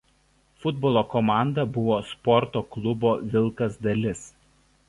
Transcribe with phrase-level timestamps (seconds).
[0.63, 4.29] Futbolo komanda buvo sporto klubo „Vilkas“ dalis.